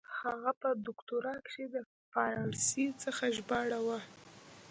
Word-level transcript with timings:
هغه 0.19 0.51
په 0.61 0.69
دوکتورا 0.87 1.35
کښي 1.45 1.65
د 1.73 1.75
پاړسي 2.11 2.85
څخه 3.03 3.23
ژباړه 3.35 3.79
وه. 3.85 3.99